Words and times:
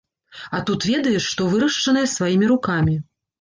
А 0.59 0.61
тут 0.69 0.87
ведаеш, 0.91 1.27
што 1.33 1.49
вырашчанае 1.51 2.03
сваімі 2.15 2.51
рукамі. 2.55 2.99